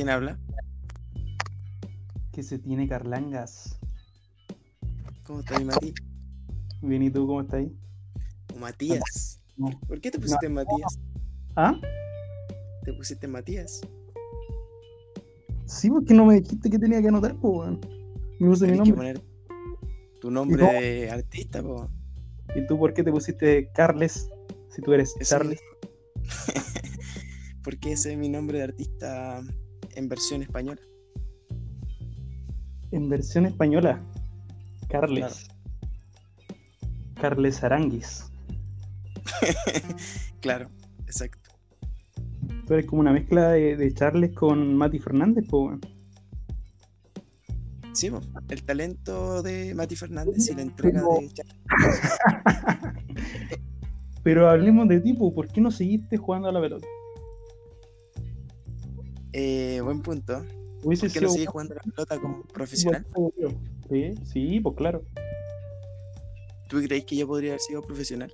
[0.00, 0.38] ¿Quién habla?
[2.32, 3.78] Que se tiene Carlangas.
[5.24, 5.92] ¿Cómo estás, Mati?
[6.80, 7.76] Bien, ¿y tú cómo estás ahí?
[8.54, 9.42] O Matías.
[9.58, 9.78] No.
[9.86, 10.98] ¿Por qué te pusiste Matías?
[11.54, 11.78] ¿Ah?
[12.82, 13.82] ¿Te pusiste Matías?
[15.66, 17.78] Sí, porque no me dijiste que tenía que anotar, weón.
[18.38, 18.96] Me puse mi que nombre.
[18.96, 19.22] poner
[20.22, 20.72] tu nombre no?
[20.80, 21.90] de artista, po.
[22.56, 24.30] ¿Y tú por qué te pusiste Carles?
[24.70, 25.60] Si tú eres Eso Charles.
[27.62, 29.42] Porque ese es mi nombre de artista
[30.00, 30.80] en versión española.
[32.90, 34.02] En versión española.
[34.88, 35.46] Carles.
[37.20, 38.26] Carles Aranguis.
[40.40, 40.70] Claro,
[41.06, 41.50] exacto.
[42.66, 45.78] Tú eres como una mezcla de, de Charles con Mati Fernández, pues.
[47.92, 48.10] Sí,
[48.48, 52.94] el talento de Mati Fernández y la entrega de Char-
[54.22, 56.86] Pero hablemos de tipo, ¿por qué no seguiste jugando a la pelota?
[59.32, 60.44] Eh, buen punto.
[60.82, 63.06] Hubiese ¿Por qué no sigues jugando la pelota como profesional?
[63.88, 65.02] Sí, sí, pues claro.
[66.68, 68.32] ¿Tú crees que yo podría haber sido profesional?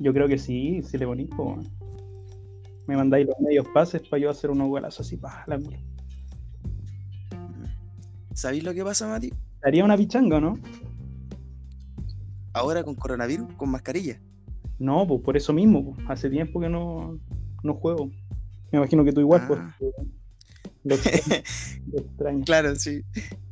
[0.00, 1.68] Yo creo que sí, si le pues, weón.
[2.86, 5.78] Me mandáis los medios pases para yo hacer unos golazos así, pa, la mula.
[8.34, 9.32] ¿Sabéis lo que pasa, Mati?
[9.62, 10.58] Haría una pichanga, ¿no?
[12.54, 14.20] Ahora con coronavirus, con mascarilla.
[14.78, 16.06] No, pues por eso mismo, pues.
[16.08, 17.18] hace tiempo que no,
[17.62, 18.10] no juego.
[18.72, 19.60] Me imagino que tú igual, pues.
[19.62, 19.76] Ah.
[20.84, 21.42] Lo extraño.
[21.92, 22.44] lo extraño.
[22.44, 23.02] Claro, sí.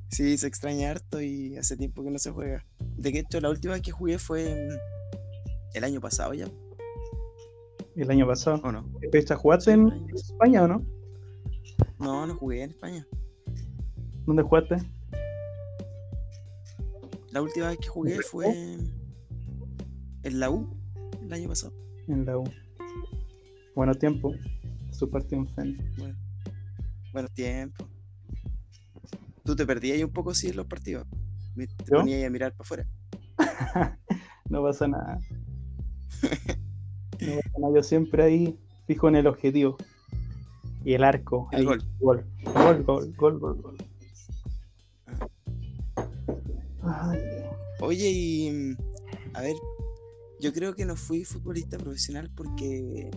[0.09, 2.65] Sí, se extraña harto y hace tiempo que no se juega.
[2.97, 6.49] De hecho, la última vez que jugué fue mm, el año pasado ya,
[7.95, 8.61] El año pasado.
[8.65, 8.85] ¿o no?
[9.13, 10.09] ¿Fecha jugaste en.
[10.13, 10.85] España o no?
[11.99, 13.07] No, no jugué en España.
[14.27, 14.77] ¿Dónde jugaste?
[17.31, 18.49] La última vez que jugué fue
[20.23, 20.69] en la U,
[21.23, 21.73] el año pasado.
[22.09, 22.45] En la U.
[23.77, 24.35] Buenos tiempos.
[24.93, 25.95] Su partido en Fen.
[25.97, 26.17] Bueno,
[27.13, 27.89] buenos tiempos.
[29.45, 31.07] Tú te perdías ahí un poco, sí, en los partidos.
[31.57, 31.99] Te ¿Yo?
[31.99, 32.87] ponías a mirar para afuera.
[34.49, 35.21] No pasa nada.
[37.21, 37.75] No pasa nada.
[37.75, 39.77] Yo siempre ahí fijo en el objetivo.
[40.85, 41.49] Y el arco.
[41.53, 41.85] El ahí, gol.
[42.01, 42.27] Gol.
[42.45, 43.77] Gol, gol, gol, gol, gol.
[46.83, 47.21] Ay,
[47.81, 48.77] Oye, y
[49.35, 49.55] a ver,
[50.41, 53.11] yo creo que no fui futbolista profesional porque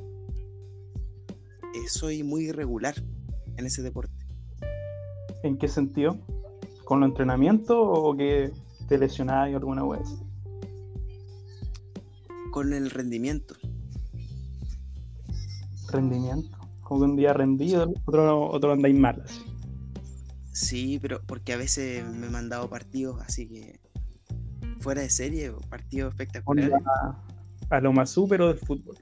[1.84, 2.96] eh, soy muy irregular
[3.58, 4.14] en ese deporte.
[5.44, 6.18] ¿En qué sentido?
[6.86, 8.52] ¿Con los entrenamientos o que
[8.88, 10.08] te lesionabas alguna vez?
[12.52, 13.56] Con el rendimiento.
[15.92, 16.58] Rendimiento.
[16.82, 19.22] Como que un día rendido, otro, otro andáis mal.
[19.24, 19.42] así.
[20.54, 23.80] Sí, pero porque a veces me he mandado partidos así que
[24.80, 26.74] fuera de serie, partidos espectaculares.
[27.70, 28.98] A lo más súper del fútbol.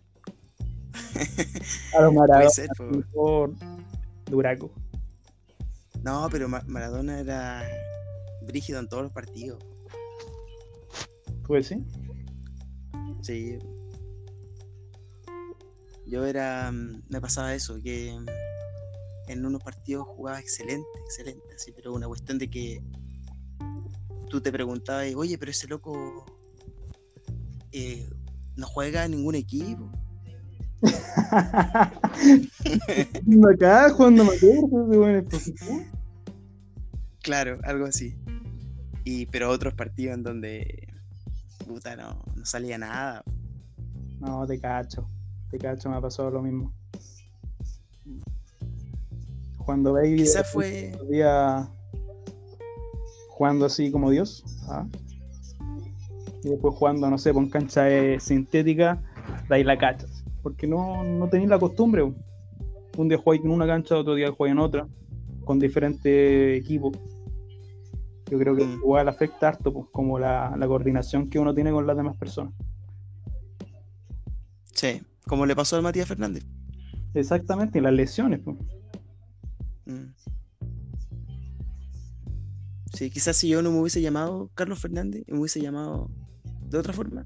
[1.98, 3.56] A lo Maradona, ser, por
[4.28, 4.72] Duraco.
[6.04, 7.64] No, pero Ma- Maradona era
[8.48, 9.60] brígido en todos los partidos.
[11.46, 11.78] ¿Tú decís?
[13.22, 13.58] Sí.
[16.08, 16.72] Yo era.
[16.72, 18.26] mm, Me pasaba eso, que mm,
[19.32, 22.82] en unos partidos jugaba excelente, excelente, así, pero una cuestión de que
[24.30, 26.26] tú te preguntabas, oye, pero ese loco
[27.72, 28.10] eh,
[28.56, 29.92] no juega en ningún equipo.
[33.54, 35.92] Acá jugando me acuerdo, ese weón es profesional.
[37.22, 38.16] Claro, algo así.
[39.04, 40.88] Y, pero otros partidos en donde
[41.68, 43.24] puta no, no salía nada.
[44.20, 45.08] No, te cacho.
[45.50, 46.74] Te cacho, me ha pasado lo mismo.
[49.66, 50.98] Cuando veis Quizás fue.
[51.02, 51.70] un día
[53.30, 54.44] jugando así como Dios.
[54.70, 54.86] ¿ah?
[56.44, 59.02] Y después jugando, no sé, con cancha eh, sintética,
[59.50, 60.11] de ahí la cachas.
[60.42, 62.04] Porque no, no tenéis la costumbre.
[62.98, 64.88] Un día jugáis en una cancha, otro día jugáis en otra,
[65.46, 66.98] con diferentes equipos.
[68.30, 68.74] Yo creo que Mm.
[68.80, 72.54] igual afecta harto, pues, como la, la coordinación que uno tiene con las demás personas.
[74.74, 76.46] Sí, como le pasó al Matías Fernández.
[77.14, 78.40] Exactamente, y las lesiones.
[78.44, 78.58] pues.
[79.86, 80.14] Mm.
[82.94, 86.10] Sí, quizás si yo no me hubiese llamado Carlos Fernández me hubiese llamado
[86.70, 87.26] de otra forma,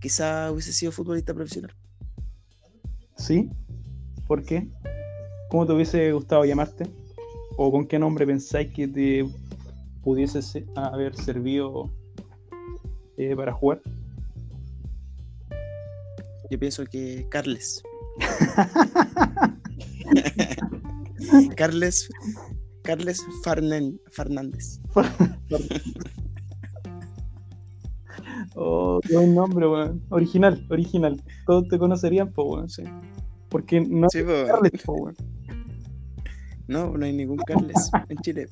[0.00, 1.74] quizás hubiese sido futbolista profesional.
[3.22, 3.48] ¿Sí?
[4.26, 4.66] ¿Por qué?
[5.48, 6.84] ¿Cómo te hubiese gustado llamarte?
[7.56, 9.24] ¿O con qué nombre pensáis que te
[10.02, 11.88] pudiese se- haber servido
[13.16, 13.80] eh, para jugar?
[16.50, 17.80] Yo pienso que Carles.
[21.56, 22.08] Carles
[22.82, 24.80] Carles Farnen- Fernández.
[28.54, 30.02] Oh, qué buen nombre, weón.
[30.10, 31.22] Original, original.
[31.46, 32.68] Todos te conocerían, po, weón.
[32.68, 32.82] Sí,
[33.48, 34.46] Porque no Sí, po.
[34.46, 35.16] Carles, po, weón.
[36.68, 38.46] No, no hay ningún Carles en Chile.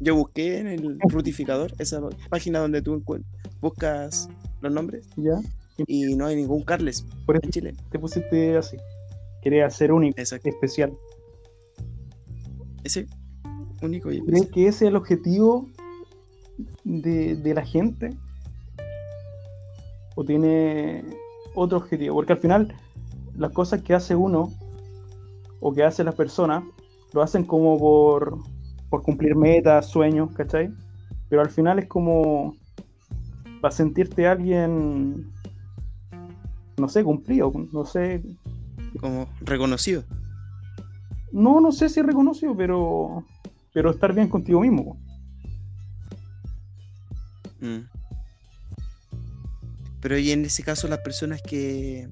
[0.00, 3.02] Yo busqué en el rutificador, esa página donde tú
[3.60, 4.28] buscas
[4.60, 5.40] los nombres, ¿Ya?
[5.86, 7.74] y no hay ningún Carles Por eso en Chile.
[7.90, 8.76] te pusiste así.
[9.42, 10.48] Querías ser único, Exacto.
[10.48, 10.92] especial.
[12.84, 13.06] Ese
[13.80, 14.50] único y ¿Crees especial.
[14.54, 15.68] que ese es el objetivo
[16.84, 18.10] de, de la gente?
[20.14, 21.04] ¿O tiene
[21.54, 22.16] otro objetivo?
[22.16, 22.74] Porque al final
[23.36, 24.50] las cosas que hace uno
[25.60, 26.64] o que hacen las personas
[27.12, 28.38] lo hacen como por,
[28.90, 30.72] por cumplir metas, sueños, ¿cachai?
[31.28, 32.56] Pero al final es como
[33.60, 35.30] para sentirte alguien,
[36.76, 38.22] no sé, cumplido, no sé,
[39.00, 40.02] Como reconocido.
[41.32, 43.24] no, no sé si reconocido, pero,
[43.72, 44.96] pero estar bien contigo mismo.
[47.60, 47.78] Mm.
[50.02, 52.08] Pero y en ese caso las personas que,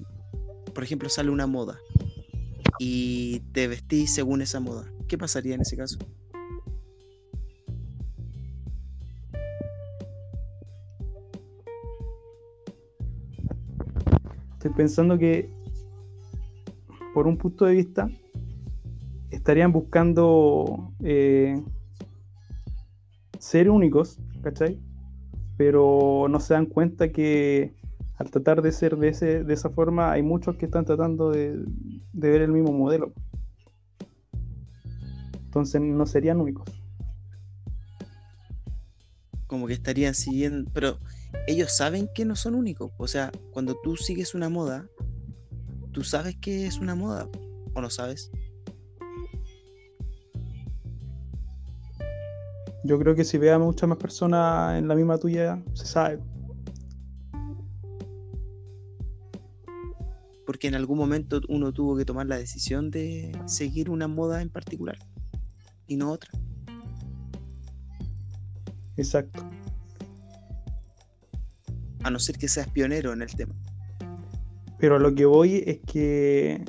[0.73, 1.77] por ejemplo, sale una moda
[2.79, 5.99] y te vestís según esa moda, ¿qué pasaría en ese caso?
[14.53, 15.49] Estoy pensando que,
[17.13, 18.09] por un punto de vista,
[19.31, 21.61] estarían buscando eh,
[23.37, 24.79] ser únicos, ¿cachai?
[25.57, 27.80] Pero no se dan cuenta que
[28.21, 31.57] al tratar de ser de, ese, de esa forma, hay muchos que están tratando de,
[32.13, 33.13] de ver el mismo modelo.
[35.33, 36.69] Entonces no serían únicos.
[39.47, 40.99] Como que estarían siguiendo, pero
[41.47, 42.91] ellos saben que no son únicos.
[42.97, 44.85] O sea, cuando tú sigues una moda,
[45.91, 47.27] tú sabes que es una moda
[47.73, 48.29] o no sabes.
[52.83, 56.19] Yo creo que si ve a muchas más personas en la misma tuya, se sabe.
[60.45, 64.49] Porque en algún momento uno tuvo que tomar la decisión de seguir una moda en
[64.49, 64.97] particular
[65.87, 66.31] y no otra.
[68.97, 69.43] Exacto.
[72.03, 73.53] A no ser que seas pionero en el tema.
[74.79, 76.65] Pero a lo que voy es que,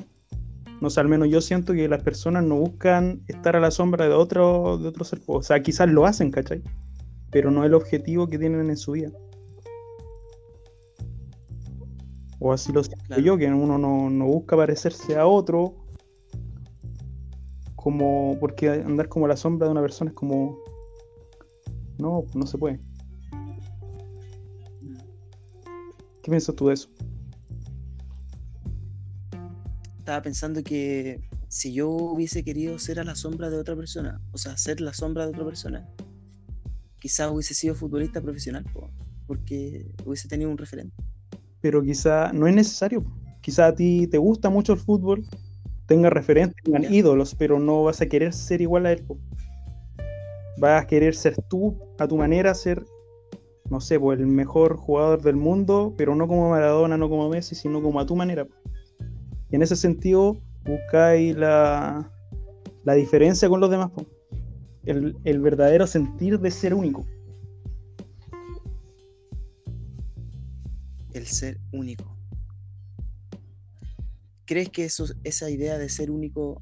[0.79, 4.05] no sé, al menos yo siento que las personas no buscan estar a la sombra
[4.07, 5.21] de otro, de otro ser.
[5.25, 6.61] O sea, quizás lo hacen, ¿cachai?
[7.31, 9.11] Pero no es el objetivo que tienen en su vida.
[12.45, 13.21] O así lo siento Claro.
[13.21, 15.75] yo, que uno no, no busca parecerse a otro.
[17.75, 20.59] Como, porque andar como a la sombra de una persona es como.
[21.97, 22.81] No, no se puede.
[26.21, 26.89] ¿Qué piensas tú de eso?
[29.99, 34.37] Estaba pensando que si yo hubiese querido ser a la sombra de otra persona, o
[34.37, 35.89] sea, ser la sombra de otra persona,
[36.99, 38.89] quizás hubiese sido futbolista profesional, po,
[39.27, 41.02] porque hubiese tenido un referente.
[41.63, 43.05] Pero quizá no es necesario.
[43.39, 45.23] Quizá a ti te gusta mucho el fútbol,
[45.85, 49.05] tengas referentes, tengan ídolos, pero no vas a querer ser igual a él.
[50.57, 52.83] Vas a querer ser tú, a tu manera, ser,
[53.69, 57.55] no sé, pues, el mejor jugador del mundo, pero no como Maradona, no como Messi,
[57.55, 58.45] sino como a tu manera.
[59.49, 62.11] Y en ese sentido, buscáis la,
[62.83, 63.89] la diferencia con los demás.
[64.83, 67.05] El, el verdadero sentir de ser único.
[71.23, 72.17] El ser único.
[74.45, 76.61] ¿Crees que eso, esa idea de ser único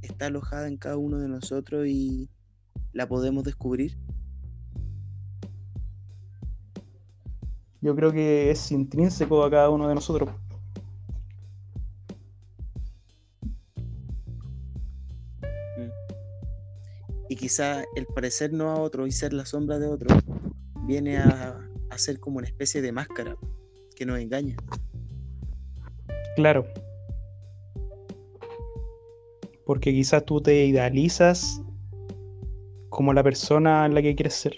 [0.00, 2.30] está alojada en cada uno de nosotros y
[2.92, 3.98] la podemos descubrir?
[7.82, 10.30] Yo creo que es intrínseco a cada uno de nosotros.
[17.28, 20.16] Y quizá el parecernos a otro y ser la sombra de otro
[20.86, 23.36] viene a, a ser como una especie de máscara
[24.00, 24.56] que nos engaña.
[26.34, 26.64] Claro.
[29.66, 31.60] Porque quizás tú te idealizas
[32.88, 34.54] como la persona en la que quieres ser.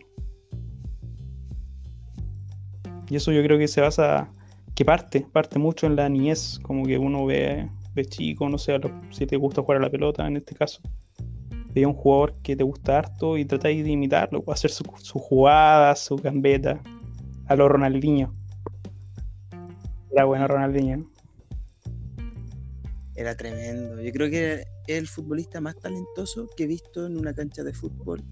[3.11, 4.31] Y eso yo creo que se basa,
[4.77, 8.79] que parte, parte mucho en la niñez, como que uno ve de chico, no sé,
[8.79, 10.81] los- si te gusta jugar a la pelota en este caso,
[11.75, 15.19] ve a un jugador que te gusta harto y tratáis de imitarlo, hacer su, su
[15.19, 16.81] jugada, su gambeta,
[17.49, 18.33] a lo Ronaldinho.
[20.13, 21.11] Era bueno Ronaldinho.
[23.15, 24.01] Era tremendo.
[24.03, 24.67] Yo creo que es
[24.99, 28.23] el futbolista más talentoso que he visto en una cancha de fútbol.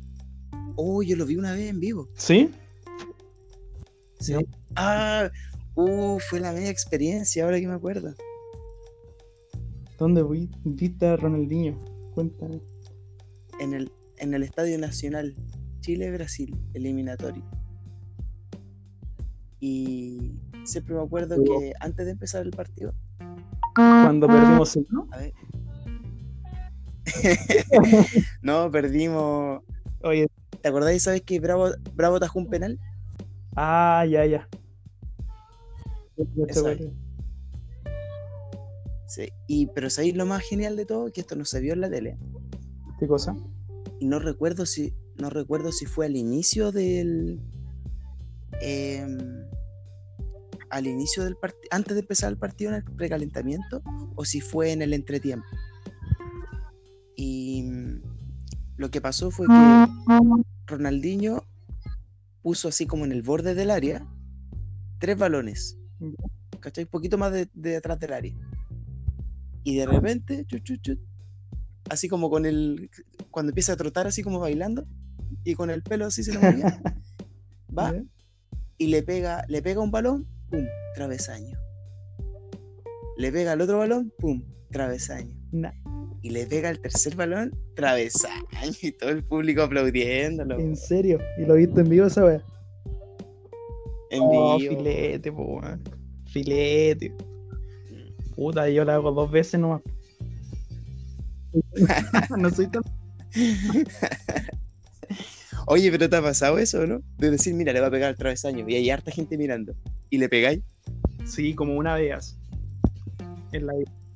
[0.76, 2.08] Oh, yo lo vi una vez en vivo.
[2.16, 2.50] ¿Sí?
[4.18, 4.34] Sí.
[4.34, 4.40] No.
[4.76, 5.30] Ah,
[5.74, 8.14] uh, fue la media experiencia, ahora que me acuerdo.
[9.98, 11.78] ¿Dónde vi- viste a Ronaldinho?
[12.14, 12.60] Cuéntame.
[13.58, 15.36] En el, en el Estadio Nacional,
[15.80, 17.44] Chile-Brasil, eliminatorio.
[19.60, 20.32] Y
[20.64, 22.94] siempre me acuerdo que antes de empezar el partido,
[23.74, 24.86] Cuando perdimos el...
[24.90, 25.06] ¿no?
[25.12, 25.32] a ver.
[28.42, 29.62] no, perdimos.
[30.02, 30.28] Oye,
[30.62, 32.78] ¿Te acordáis, sabes que Bravo, Bravo tajó un penal?
[33.56, 34.48] ah, ya, ya.
[36.48, 36.80] Esa es.
[39.06, 39.28] Sí.
[39.48, 41.10] Y, pero ¿sabéis lo más genial de todo?
[41.10, 42.16] Que esto no se vio en la tele.
[42.98, 43.34] ¿Qué cosa?
[43.98, 47.40] Y no recuerdo si, no recuerdo si fue al inicio del.
[48.60, 49.18] Em,
[50.70, 53.82] al inicio del partido, antes de empezar el partido en el precalentamiento,
[54.14, 55.46] o si fue en el entretiempo.
[57.16, 58.02] Y mm,
[58.76, 59.86] lo que pasó fue que
[60.66, 61.44] Ronaldinho
[62.42, 64.06] puso así como en el borde del área
[64.98, 65.76] tres balones.
[66.60, 66.84] ¿Cachai?
[66.84, 68.34] Un poquito más de, de atrás del área.
[69.64, 71.00] Y de repente, chut, chut, chut,
[71.90, 72.90] así como con el.
[73.30, 74.86] Cuando empieza a trotar, así como bailando,
[75.44, 76.80] y con el pelo así se le movía,
[77.78, 77.94] va.
[78.80, 81.58] Y le pega, le pega un balón, pum, travesaño.
[83.18, 85.36] Le pega el otro balón, pum, travesaño.
[85.52, 85.72] Nah,
[86.22, 88.46] Y le pega el tercer balón, travesaño.
[88.80, 90.58] Y todo el público aplaudiéndolo.
[90.58, 91.18] ¿En serio?
[91.38, 92.42] ¿Y lo viste en vivo esa wea?
[94.10, 94.78] En Oh, vivo.
[94.78, 95.82] filete, po, weón.
[96.32, 97.14] Filete.
[98.34, 99.82] Puta, yo la hago dos veces nomás.
[102.38, 102.82] no soy tan.
[105.72, 107.00] Oye, pero ¿te ha pasado eso, no?
[107.16, 109.72] De decir, mira, le va a pegar el travesaño y hay harta gente mirando.
[110.10, 110.60] Y le pegáis.
[111.24, 112.36] Sí, como una vez.
[113.52, 113.74] En la...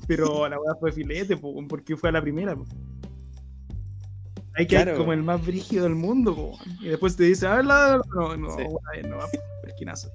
[0.08, 2.56] Pero la weá fue filete, po, porque fue a la primera.
[2.56, 2.64] Po.
[4.56, 4.99] Hay que Claro.
[4.99, 6.58] como el más brígido del mundo, po.
[6.80, 8.00] y después te dice, a ver, la...
[8.16, 8.62] no, no, Sí.
[8.68, 9.18] una vez no,
[9.62, 10.11] perquinazo.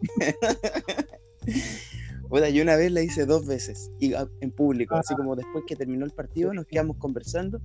[2.28, 5.00] Puta, yo una vez la hice dos veces y a- en público, Ah.
[5.00, 7.60] así como después que terminó el partido nos quedamos conversando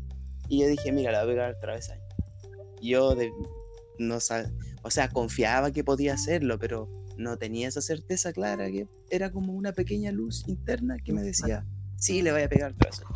[0.48, 2.01] y yo dije, mira, la voy a pegar el travesaño.
[2.82, 3.32] Yo de-
[4.00, 4.52] no sab-
[4.84, 9.54] o sea, confiaba que podía hacerlo, pero no tenía esa certeza clara que era como
[9.54, 11.66] una pequeña luz interna que me decía,
[11.98, 13.10] sí, le voy a pegar el travesaño.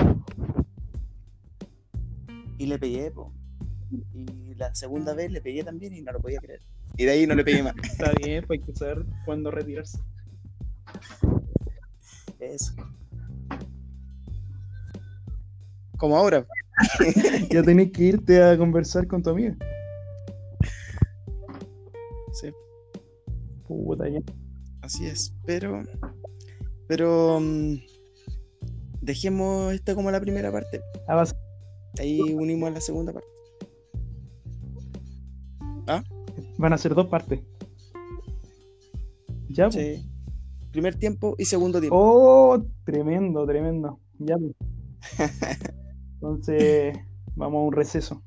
[2.58, 3.34] Y le pegué, po.
[4.14, 6.62] Y la segunda vez le pegué también y no lo podía creer.
[6.98, 7.74] Y de ahí no le pegué más.
[7.84, 10.00] Está bien, pues hay que saber cuándo retirarse.
[12.40, 12.74] Eso.
[15.98, 16.46] Como ahora.
[17.52, 19.56] Ya tenés que irte a conversar con tu amiga.
[22.34, 22.50] Sí,
[23.68, 24.20] Puta, ya.
[24.82, 25.34] así es.
[25.46, 25.84] Pero.
[26.88, 27.40] Pero.
[27.40, 27.76] mm,
[29.02, 30.82] dejemos esta como la primera parte.
[31.08, 31.36] Ah, vas-
[32.00, 33.28] Ahí unimos a la segunda parte.
[36.58, 37.40] Van a ser dos partes.
[39.50, 40.00] Ya, pues.
[40.00, 40.10] Sí.
[40.72, 41.96] Primer tiempo y segundo tiempo.
[41.98, 44.00] Oh, tremendo, tremendo.
[44.20, 44.36] Ya.
[44.38, 44.54] pues.
[46.16, 46.98] Entonces,
[47.36, 48.22] vamos a un receso.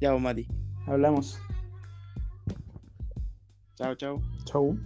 [0.00, 0.48] Ya, vos, Mati.
[0.86, 1.40] Hablamos.
[3.76, 4.20] Chao, chao.
[4.44, 4.76] Chau.